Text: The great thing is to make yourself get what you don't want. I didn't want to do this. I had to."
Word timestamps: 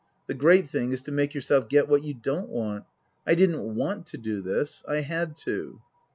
The 0.25 0.33
great 0.33 0.67
thing 0.67 0.93
is 0.93 1.03
to 1.03 1.11
make 1.11 1.35
yourself 1.35 1.69
get 1.69 1.87
what 1.87 2.01
you 2.01 2.15
don't 2.15 2.49
want. 2.49 2.85
I 3.27 3.35
didn't 3.35 3.75
want 3.75 4.07
to 4.07 4.17
do 4.17 4.41
this. 4.41 4.83
I 4.87 5.01
had 5.01 5.37
to." 5.45 5.79